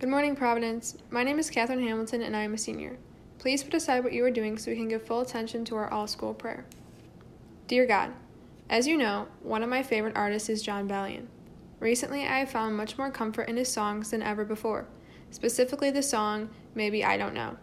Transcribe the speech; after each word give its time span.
Good 0.00 0.10
morning, 0.10 0.36
Providence. 0.36 0.96
My 1.10 1.24
name 1.24 1.40
is 1.40 1.50
Catherine 1.50 1.82
Hamilton 1.82 2.22
and 2.22 2.36
I 2.36 2.42
am 2.42 2.54
a 2.54 2.58
senior. 2.58 2.98
Please 3.40 3.64
put 3.64 3.74
aside 3.74 4.04
what 4.04 4.12
you 4.12 4.24
are 4.24 4.30
doing 4.30 4.56
so 4.56 4.70
we 4.70 4.76
can 4.76 4.86
give 4.86 5.02
full 5.02 5.22
attention 5.22 5.64
to 5.64 5.74
our 5.74 5.92
all 5.92 6.06
school 6.06 6.34
prayer. 6.34 6.66
Dear 7.66 7.84
God, 7.84 8.12
as 8.70 8.86
you 8.86 8.96
know, 8.96 9.26
one 9.42 9.64
of 9.64 9.68
my 9.68 9.82
favorite 9.82 10.16
artists 10.16 10.48
is 10.48 10.62
Jon 10.62 10.88
Bellion. 10.88 11.26
Recently, 11.80 12.22
I 12.22 12.38
have 12.38 12.48
found 12.48 12.76
much 12.76 12.96
more 12.96 13.10
comfort 13.10 13.48
in 13.48 13.56
his 13.56 13.72
songs 13.72 14.12
than 14.12 14.22
ever 14.22 14.44
before, 14.44 14.86
specifically 15.32 15.90
the 15.90 16.04
song 16.04 16.50
Maybe 16.76 17.04
I 17.04 17.16
Don't 17.16 17.34
Know. 17.34 17.56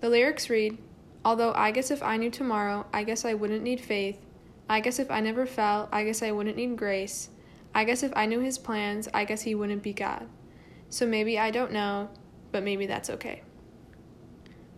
The 0.00 0.10
lyrics 0.10 0.50
read 0.50 0.76
Although 1.24 1.52
I 1.54 1.70
guess 1.70 1.92
if 1.92 2.02
I 2.02 2.16
knew 2.16 2.30
tomorrow, 2.32 2.84
I 2.92 3.04
guess 3.04 3.24
I 3.24 3.34
wouldn't 3.34 3.62
need 3.62 3.80
faith. 3.80 4.18
I 4.68 4.80
guess 4.80 4.98
if 4.98 5.08
I 5.08 5.20
never 5.20 5.46
fell, 5.46 5.88
I 5.92 6.02
guess 6.02 6.20
I 6.20 6.32
wouldn't 6.32 6.56
need 6.56 6.76
grace. 6.76 7.28
I 7.72 7.84
guess 7.84 8.02
if 8.02 8.12
I 8.16 8.26
knew 8.26 8.40
his 8.40 8.58
plans, 8.58 9.08
I 9.14 9.24
guess 9.24 9.42
he 9.42 9.54
wouldn't 9.54 9.84
be 9.84 9.92
God. 9.92 10.26
So 10.94 11.08
maybe 11.08 11.40
I 11.40 11.50
don't 11.50 11.72
know, 11.72 12.08
but 12.52 12.62
maybe 12.62 12.86
that's 12.86 13.10
okay. 13.10 13.42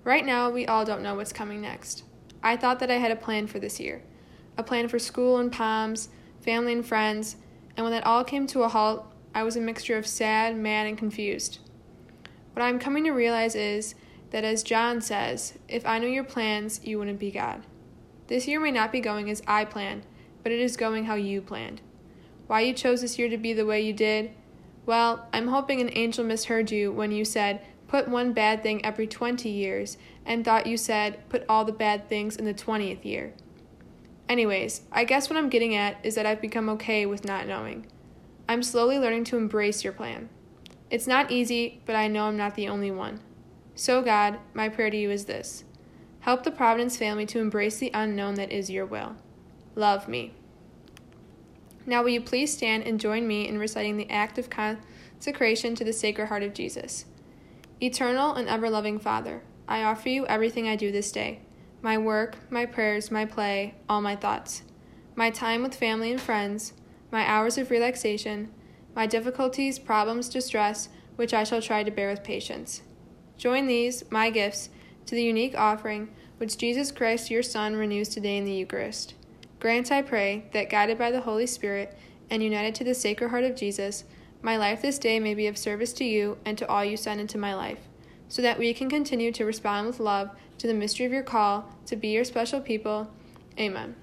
Right 0.03 0.25
now, 0.25 0.49
we 0.49 0.65
all 0.65 0.83
don't 0.83 1.03
know 1.03 1.15
what's 1.15 1.31
coming 1.31 1.61
next. 1.61 2.05
I 2.43 2.57
thought 2.57 2.79
that 2.79 2.91
I 2.91 2.95
had 2.95 3.11
a 3.11 3.17
plan 3.17 3.47
for 3.47 3.59
this 3.59 3.79
year 3.79 4.03
a 4.57 4.63
plan 4.63 4.89
for 4.89 4.99
school 4.99 5.37
and 5.37 5.53
Palms, 5.53 6.09
family 6.41 6.73
and 6.73 6.87
friends, 6.87 7.37
and 7.77 7.85
when 7.85 7.93
that 7.93 8.07
all 8.07 8.25
came 8.25 8.47
to 8.47 8.63
a 8.63 8.69
halt, 8.69 9.13
I 9.35 9.43
was 9.43 9.57
a 9.57 9.61
mixture 9.61 9.99
of 9.99 10.07
sad, 10.07 10.57
mad, 10.57 10.87
and 10.87 10.97
confused. 10.97 11.59
What 12.55 12.63
I'm 12.63 12.79
coming 12.79 13.05
to 13.05 13.11
realize 13.11 13.55
is 13.55 13.95
that, 14.31 14.43
as 14.43 14.63
Jon 14.63 15.03
says, 15.03 15.59
if 15.69 15.85
I 15.85 15.99
knew 15.99 16.09
your 16.09 16.25
plans, 16.25 16.81
you 16.83 16.99
wouldn't 16.99 17.21
be 17.21 17.31
God. 17.31 17.61
This 18.29 18.49
year 18.49 18.59
may 18.59 18.71
not 18.71 18.91
be 18.91 19.01
going 19.01 19.29
as 19.29 19.43
I 19.47 19.67
planned, 19.67 20.07
but 20.43 20.51
it 20.51 20.61
is 20.61 20.79
going 20.79 21.05
how 21.05 21.17
you 21.17 21.43
planned. 21.43 21.83
Why 22.47 22.63
you 22.63 22.73
chose 22.73 23.03
this 23.03 23.19
year 23.19 23.29
to 23.29 23.37
be 23.37 23.53
the 23.53 23.67
way 23.67 23.83
you 23.83 23.93
did, 23.93 24.31
well, 24.87 25.29
I'm 25.33 25.49
hoping 25.49 25.81
an 25.81 25.91
angel 25.93 26.25
misheard 26.25 26.71
you 26.71 26.93
when 26.93 27.11
you 27.11 27.25
said, 27.25 27.61
put 27.89 28.09
one 28.09 28.33
bad 28.33 28.63
thing 28.63 28.85
every 28.85 29.07
20 29.07 29.49
years, 29.49 29.99
and 30.25 30.45
thought 30.45 30.67
you 30.67 30.77
said, 30.77 31.29
put 31.29 31.45
all 31.49 31.65
the 31.65 31.73
bad 31.73 32.09
things 32.09 32.37
in 32.37 32.45
the 32.45 32.55
20th 32.55 33.05
year. 33.05 33.35
Anyways, 34.29 34.83
I 34.91 35.05
guess 35.05 35.29
what 35.29 35.37
I'm 35.37 35.49
getting 35.49 35.75
at 35.75 35.99
is 36.05 36.15
that 36.15 36.27
I've 36.27 36.41
become 36.41 36.69
okay 36.71 37.07
with 37.07 37.25
not 37.25 37.47
knowing. 37.47 37.87
I'm 38.49 38.63
slowly 38.63 38.99
learning 38.99 39.25
to 39.25 39.37
embrace 39.37 39.85
your 39.85 39.93
plan. 39.93 40.29
It's 40.91 41.07
not 41.07 41.31
easy, 41.31 41.81
but 41.85 41.97
I 41.97 42.09
know 42.09 42.25
I'm 42.25 42.37
not 42.37 42.55
the 42.55 42.69
only 42.69 42.91
one. 42.91 43.21
So, 43.75 44.03
God, 44.03 44.39
my 44.55 44.69
prayer 44.69 44.91
to 44.91 44.97
you 44.97 45.11
is 45.11 45.25
this 45.27 45.65
Help 46.21 46.45
the 46.45 46.51
Providence 46.51 46.97
family 46.97 47.27
to 47.27 47.41
embrace 47.41 47.79
the 47.79 47.91
unknown 47.93 48.35
that 48.35 48.53
is 48.53 48.71
your 48.71 48.87
will. 48.87 49.17
Love 49.75 50.09
me. 50.09 50.35
Now, 51.87 52.03
will 52.03 52.11
you 52.11 52.21
please 52.21 52.53
stand 52.53 52.83
and 52.83 52.99
join 52.99 53.29
me 53.29 53.47
in 53.47 53.59
reciting 53.59 53.97
the 53.97 54.11
act 54.11 54.39
of 54.39 54.51
consecration 54.51 55.77
to 55.77 55.85
the 55.85 55.93
Sacred 55.93 56.27
Heart 56.27 56.43
of 56.43 56.53
Jesus? 56.53 57.05
Eternal 57.81 58.35
and 58.35 58.49
ever 58.49 58.69
loving 58.69 58.99
Father, 58.99 59.43
I 59.69 59.85
offer 59.85 60.09
you 60.09 60.27
everything 60.27 60.69
I 60.69 60.77
do 60.77 60.91
this 60.91 61.13
day 61.13 61.41
my 61.83 61.97
work, 61.97 62.37
my 62.51 62.67
prayers, 62.67 63.13
my 63.13 63.25
play, 63.25 63.75
all 63.89 64.01
my 64.01 64.17
thoughts, 64.17 64.63
my 65.15 65.31
time 65.31 65.63
with 65.63 65.75
family 65.75 66.11
and 66.11 66.21
friends, 66.21 66.73
my 67.13 67.25
hours 67.29 67.57
of 67.59 67.71
relaxation, 67.71 68.51
my 68.97 69.07
difficulties, 69.07 69.79
problems, 69.79 70.29
distress, 70.29 70.89
which 71.15 71.33
I 71.33 71.45
shall 71.45 71.63
try 71.63 71.85
to 71.85 71.91
bear 71.93 72.11
with 72.11 72.25
patience. 72.25 72.83
Join 73.37 73.67
these, 73.67 74.03
my 74.11 74.31
gifts, 74.31 74.71
to 75.05 75.15
the 75.15 75.23
unique 75.23 75.57
offering 75.57 76.09
which 76.39 76.59
Jesus 76.59 76.91
Christ, 76.91 77.31
your 77.31 77.43
Son, 77.43 77.77
renews 77.77 78.09
today 78.09 78.37
in 78.37 78.45
the 78.45 78.53
Eucharist. 78.53 79.15
Grant, 79.59 79.91
I 79.91 80.03
pray, 80.03 80.45
that 80.53 80.69
guided 80.69 80.99
by 80.99 81.11
the 81.11 81.23
Holy 81.23 81.47
Spirit 81.47 81.97
and 82.31 82.43
united 82.43 82.75
to 82.75 82.85
the 82.85 82.95
Sacred 82.95 83.31
Heart 83.31 83.45
of 83.45 83.57
Jesus, 83.57 84.05
my 84.43 84.57
life 84.57 84.83
this 84.83 84.99
day 84.99 85.19
may 85.19 85.35
be 85.35 85.47
of 85.47 85.57
service 85.57 85.93
to 85.95 86.05
you 86.05 86.37
and 86.45 86.59
to 86.59 86.69
all 86.69 86.85
you 86.85 86.97
send 86.97 87.21
into 87.21 87.39
my 87.39 87.55
life, 87.55 87.81
so 88.29 88.43
that 88.43 88.59
we 88.59 88.75
can 88.75 88.91
continue 88.91 89.33
to 89.33 89.47
respond 89.47 89.87
with 89.87 89.99
love 89.99 90.31
to 90.59 90.67
the 90.67 90.75
mystery 90.75 91.07
of 91.07 91.13
your 91.13 91.23
call 91.23 91.71
to 91.87 91.97
be 91.97 92.09
your 92.09 92.25
special 92.25 92.61
people. 92.61 93.11
Amen. 93.59 93.97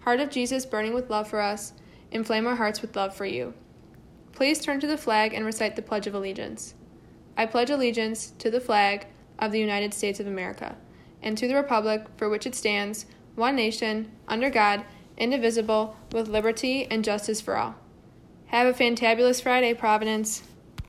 Heart 0.00 0.20
of 0.20 0.30
Jesus, 0.30 0.64
burning 0.64 0.94
with 0.94 1.10
love 1.10 1.28
for 1.28 1.40
us, 1.40 1.72
inflame 2.12 2.46
our 2.46 2.56
hearts 2.56 2.80
with 2.80 2.94
love 2.94 3.14
for 3.14 3.26
you. 3.26 3.54
Please 4.32 4.60
turn 4.60 4.78
to 4.78 4.86
the 4.86 4.96
flag 4.96 5.34
and 5.34 5.44
recite 5.44 5.74
the 5.74 5.82
Pledge 5.82 6.06
of 6.06 6.14
Allegiance. 6.14 6.74
I 7.36 7.46
pledge 7.46 7.70
allegiance 7.70 8.32
to 8.38 8.50
the 8.50 8.60
flag 8.60 9.06
of 9.38 9.50
the 9.50 9.60
United 9.60 9.92
States 9.92 10.20
of 10.20 10.26
America 10.26 10.76
and 11.20 11.36
to 11.36 11.48
the 11.48 11.56
Republic 11.56 12.06
for 12.16 12.28
which 12.28 12.46
it 12.46 12.54
stands 12.54 13.06
one 13.38 13.56
nation, 13.56 14.10
under 14.26 14.50
God, 14.50 14.84
indivisible, 15.16 15.96
with 16.12 16.28
liberty 16.28 16.86
and 16.90 17.04
justice 17.04 17.40
for 17.40 17.56
all. 17.56 17.76
Have 18.46 18.66
a 18.66 18.78
fantabulous 18.78 19.42
Friday, 19.42 19.72
Providence. 19.74 20.42